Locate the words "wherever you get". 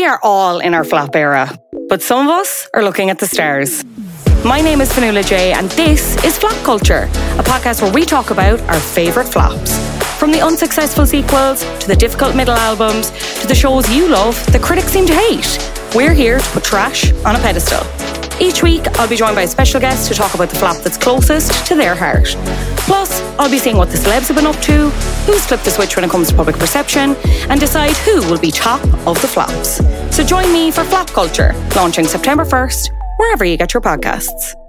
33.18-33.74